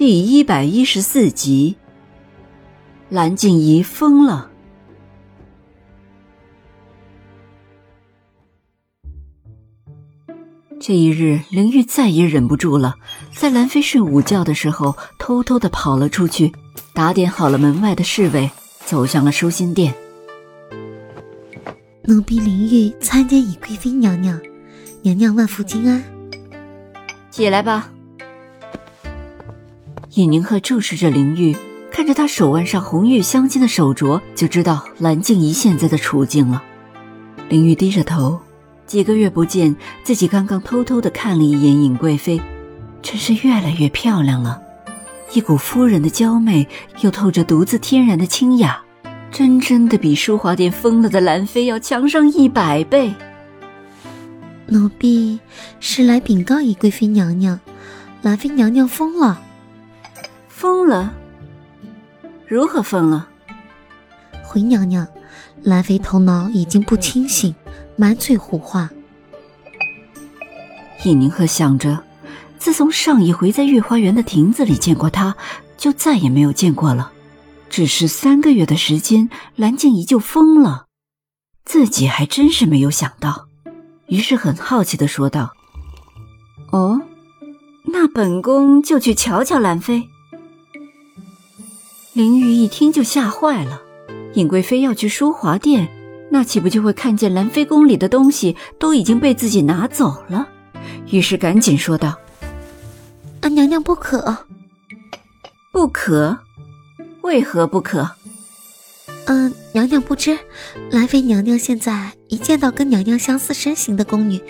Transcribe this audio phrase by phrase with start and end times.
[0.00, 1.76] 第一百一十四集，
[3.10, 4.50] 蓝静怡疯了。
[10.80, 12.94] 这一日，灵玉再也忍不住了，
[13.30, 16.50] 在兰妃睡午觉的时候，偷偷的跑了出去，
[16.94, 18.50] 打点好了门外的侍卫，
[18.86, 19.94] 走向了舒心殿。
[22.04, 24.40] 奴婢林玉参见尹贵妃娘娘，
[25.02, 26.02] 娘娘万福金安。
[27.30, 27.92] 起来吧。
[30.14, 31.56] 尹宁鹤注视着林玉，
[31.92, 36.60] 看着她手腕上红玉镶金的手镯，就知道蓝静怡现在的处境了。
[37.48, 38.40] 林玉低着头，
[38.88, 42.42] 几个月不见，自己刚刚偷偷的看了一眼尹贵妃，
[43.00, 44.60] 真是越来越漂亮了，
[45.32, 46.66] 一股夫人的娇媚，
[47.02, 48.82] 又透着独自天然的清雅，
[49.30, 53.14] 真真的比淑华殿疯了的兰妃要强上一百倍。
[54.66, 55.38] 奴婢
[55.78, 57.60] 是来禀告尹贵妃娘娘，
[58.22, 59.40] 兰妃娘娘疯了。
[60.60, 61.14] 疯了？
[62.46, 63.26] 如何疯了？
[64.44, 65.08] 回娘娘，
[65.62, 67.54] 兰妃头脑已经不清醒，
[67.96, 68.90] 满嘴胡话。
[71.04, 72.04] 尹宁鹤想着，
[72.58, 75.34] 自从上一回在御花园的亭子里见过她，
[75.78, 77.10] 就再也没有见过了。
[77.70, 80.84] 只是三个月的时间，蓝静怡就疯了，
[81.64, 83.46] 自己还真是没有想到。
[84.08, 85.54] 于是很好奇的说道
[86.70, 87.00] ：“哦，
[87.86, 90.06] 那本宫就去瞧瞧兰妃。”
[92.12, 93.80] 林玉一听就吓坏了，
[94.34, 95.88] 尹贵妃要去淑华殿，
[96.30, 100.48] 那岂不就会看见兰妃宫里的东西都已经被自己拿走了？
[101.10, 102.18] 于是赶紧说道
[103.42, 104.44] ：“啊，娘娘不可，
[105.72, 106.36] 不可，
[107.22, 108.10] 为何不可？”
[109.26, 110.36] 嗯，娘娘不知，
[110.90, 114.42] 兰妃娘娘现在一见到跟娘娘相似身形的宫女，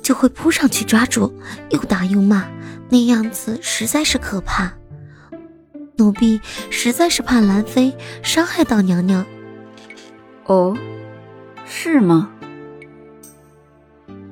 [0.00, 1.34] 就会扑上去抓住，
[1.70, 2.48] 又打又骂，
[2.88, 4.72] 那样子实在是可怕。
[6.00, 6.40] 奴婢
[6.70, 9.26] 实在是怕兰妃伤害到娘娘。
[10.46, 10.74] 哦，
[11.66, 12.30] 是吗？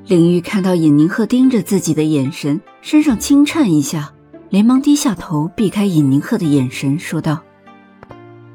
[0.07, 4.15] 灵玉看到尹宁鹤盯着自己的眼神，身上轻颤一下，
[4.49, 7.43] 连忙低下头避开尹宁鹤的眼神，说道：“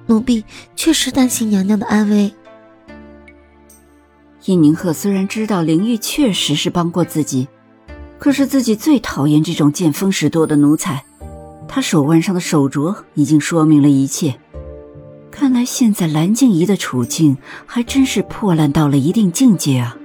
[0.08, 0.44] 奴婢
[0.76, 2.34] 确实担心娘娘的安危。”
[4.46, 7.48] 尹宁鹤虽然知道灵玉确实是帮过自己，
[8.18, 11.06] 可是自己最讨厌这种见风使舵的奴才。
[11.76, 14.36] 他手腕上的手镯已经说明了一切，
[15.32, 17.36] 看来现在蓝静怡的处境
[17.66, 19.98] 还真是破烂到了一定境界啊！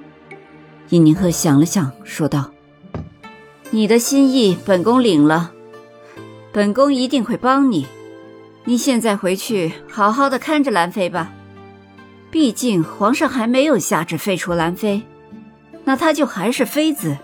[0.89, 2.53] 尹宁鹤想了想，说道
[3.69, 5.53] ：“你的心意，本宫领了，
[6.53, 7.87] 本宫一定会帮你。
[8.65, 11.31] 你现在回去好好的看着兰妃吧，
[12.31, 15.03] 毕竟皇上还没有下旨废除兰妃，
[15.85, 17.15] 那她就还是妃子。”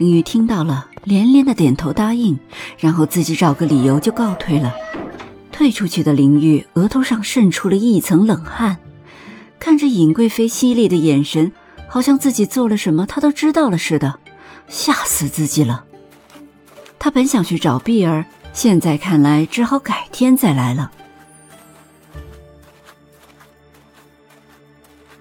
[0.00, 2.38] 林玉听到了，连连的点头答应，
[2.78, 4.74] 然后自己找个理由就告退了。
[5.52, 8.78] 退出去的林玉额头上渗出了一层冷汗，
[9.58, 11.52] 看着尹贵妃犀利的眼神，
[11.86, 14.18] 好像自己做了什么她都知道了似的，
[14.68, 15.84] 吓死自己了。
[16.98, 18.24] 他本想去找碧儿，
[18.54, 20.90] 现在看来只好改天再来了。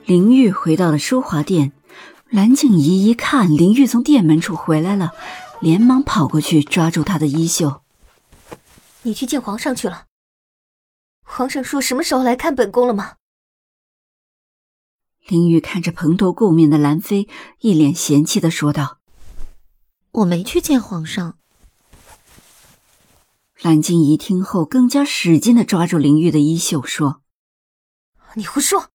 [0.05, 1.73] 林玉回到了淑华殿。
[2.31, 5.13] 蓝静怡一看林玉从殿门处回来了，
[5.59, 7.81] 连忙跑过去抓住他的衣袖
[9.01, 10.05] ：“你去见皇上去了？
[11.23, 13.15] 皇上说什么时候来看本宫了吗？”
[15.27, 17.27] 林玉看着蓬头垢面的兰妃，
[17.61, 18.99] 一脸嫌弃的说道
[20.11, 21.39] ：“我没去见皇上。”
[23.59, 27.23] 蓝静怡听后更加使劲的抓住林玉的衣袖，说
[28.35, 28.89] ：“你胡说！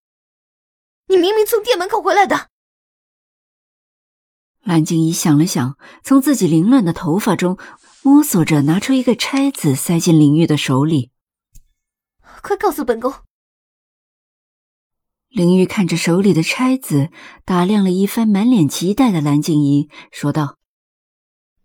[1.08, 2.50] 你明明从殿门口回来的。”
[4.64, 7.58] 蓝静怡想了想，从自己凌乱的头发中
[8.02, 11.10] 摸索着拿出一个钗子，塞进林玉的手里。
[12.42, 13.12] 快告诉本宫！
[15.28, 17.10] 林玉看着手里的钗子，
[17.44, 20.56] 打量了一番，满脸期待的蓝静怡说道：“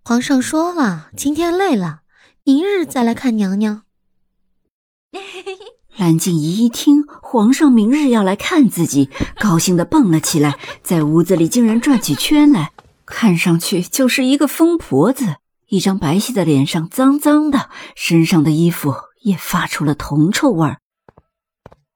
[0.03, 2.01] 皇上说了，今天累了，
[2.43, 3.83] 明日再来看娘娘。
[5.95, 9.09] ”蓝静怡一听皇上明日要来看自己，
[9.39, 12.73] 高兴的蹦了起来，在屋子里竟然转起圈来。
[13.09, 20.77] 看上去就是一个疯婆子，一张白皙的脸上脏脏的，身上的衣服也发出了铜臭味儿。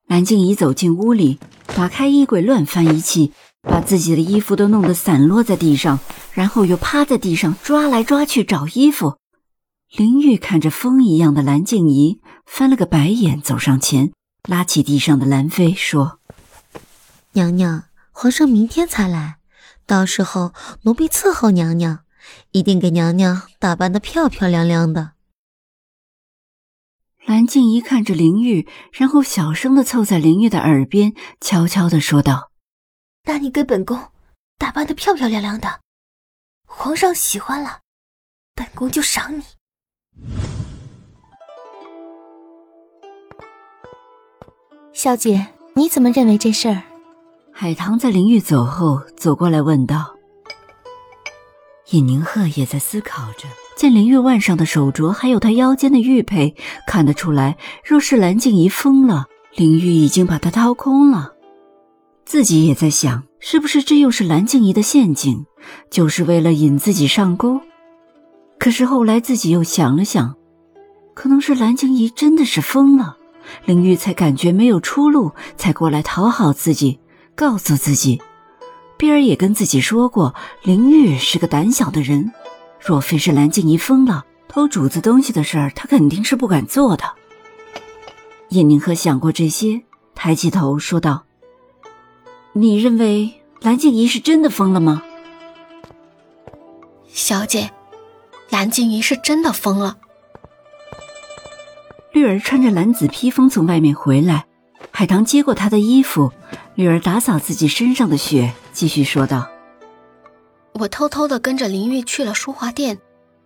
[0.06, 1.38] 蓝静怡走进屋里，
[1.74, 3.32] 打开衣柜，乱翻一气，
[3.62, 5.98] 把自己的衣服都弄得散落在地上，
[6.32, 9.16] 然后又趴在地上抓来抓去找衣服。
[9.96, 14.12] 林玉看着风一样的蓝静怡，翻了个白眼，走上前，
[14.48, 16.18] 拉起地上的兰妃，说
[17.32, 19.36] ：“娘娘，皇上明天才来，
[19.86, 20.52] 到时候
[20.82, 22.04] 奴婢伺候娘娘，
[22.52, 25.12] 一定给娘娘打扮的漂漂亮亮的。”
[27.26, 32.50] 蓝静怡看着林玉，然后小声的凑在林玉的耳边，悄悄的说道
[33.24, 34.10] ：“那你给本宫
[34.58, 35.80] 打扮的漂漂亮亮的，
[36.66, 37.80] 皇上喜欢了，
[38.54, 39.42] 本宫就赏你。”
[44.92, 46.82] 小姐，你怎么认为这事儿？
[47.56, 50.16] 海棠在林玉走后走过来问道。
[51.92, 53.46] 尹宁鹤也在思考着。
[53.76, 61.34] 见林玉腕上的手镯，还有她腰间的玉佩，看得出来，若是蓝静怡疯了，林玉已经把她掏空了。
[62.24, 65.46] 自己也在想，是不是这又是蓝静怡的陷阱，
[65.90, 67.60] 就是为了引自己上钩？
[68.58, 70.34] 可是后来自己又想了想，
[71.14, 73.16] 可能是蓝静怡真的是疯了，
[73.64, 76.98] 林玉才感觉没有出路，才过来讨好自己，
[77.34, 78.20] 告诉自己。
[78.96, 82.32] 碧儿也跟自己说过，林玉是个胆小的人。
[82.80, 87.04] 若非是蓝静怡疯了，偷主子东西的事儿，她肯定是不敢做的。
[88.50, 89.82] 叶宁和想过这些，
[90.14, 91.24] 抬起头说道
[92.52, 95.02] ：“你认为蓝静怡是真的疯了吗？”
[97.08, 97.70] 小姐，
[98.50, 99.96] 蓝静怡是真的疯了。
[102.12, 104.46] 绿儿穿着蓝紫披风从外面回来，
[104.92, 106.32] 海棠接过她的衣服，
[106.76, 109.48] 女儿打扫自己身上的血，继续说道。
[110.72, 112.98] 我偷偷的跟着林玉去了书画店，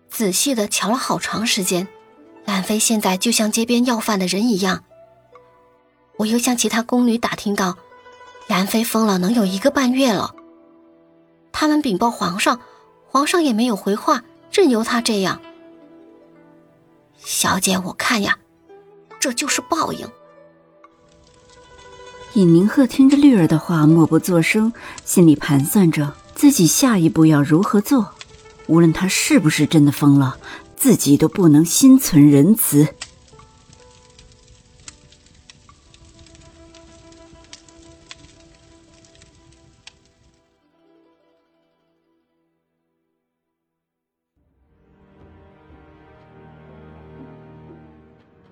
[0.09, 1.87] 仔细的瞧了好长时间。
[2.45, 4.83] 兰妃现在就像街边要饭的人一样。
[6.17, 7.77] 我又向其他宫女打听到，
[8.47, 10.33] 兰妃疯了能有一个半月了。
[11.51, 12.59] 他们禀报皇上，
[13.07, 15.39] 皇上也没有回话，任由她这样。
[17.19, 18.39] 小姐，我看呀，
[19.19, 20.09] 这就是报应。
[22.35, 24.71] 尹宁鹤听着绿儿的话，默不作声，
[25.03, 26.13] 心里盘算着。
[26.35, 28.13] 自己下一步要如何做？
[28.67, 30.37] 无论他是不是真的疯了，
[30.75, 32.87] 自己都不能心存仁慈。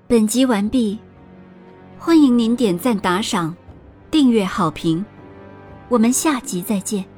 [0.07, 0.97] 本集完毕，
[2.00, 3.56] 欢迎您点赞、打赏、
[4.09, 5.04] 订阅、好评，
[5.89, 7.16] 我们下集再见。